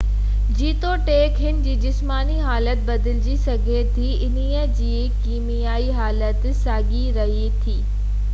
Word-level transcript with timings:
جيتوڻيڪ 0.59 1.35
هن 1.41 1.59
جي 1.67 1.75
جسماني 1.83 2.37
حالت 2.47 2.81
بدلجي 2.87 3.35
سگهي 3.43 3.83
ٿي 3.99 4.09
انهي 4.29 4.65
جي 4.81 4.91
ڪيميائي 5.27 5.87
حالت 6.01 6.49
ساڳئي 6.65 7.07
رهي 7.21 7.47
ٿي 7.63 7.81